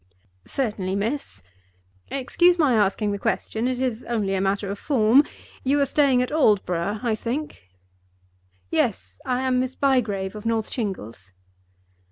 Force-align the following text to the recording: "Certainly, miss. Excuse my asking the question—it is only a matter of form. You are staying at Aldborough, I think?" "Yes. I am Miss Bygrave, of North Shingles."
"Certainly, 0.47 0.95
miss. 0.95 1.43
Excuse 2.09 2.57
my 2.57 2.73
asking 2.73 3.11
the 3.11 3.19
question—it 3.19 3.79
is 3.79 4.03
only 4.05 4.33
a 4.33 4.41
matter 4.41 4.67
of 4.71 4.79
form. 4.79 5.23
You 5.63 5.79
are 5.79 5.85
staying 5.85 6.23
at 6.23 6.31
Aldborough, 6.31 7.01
I 7.03 7.13
think?" 7.13 7.69
"Yes. 8.71 9.21
I 9.25 9.41
am 9.43 9.59
Miss 9.59 9.75
Bygrave, 9.75 10.33
of 10.33 10.43
North 10.43 10.71
Shingles." 10.71 11.33